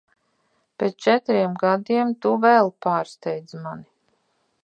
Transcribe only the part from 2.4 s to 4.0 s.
vēl pārsteidz mani.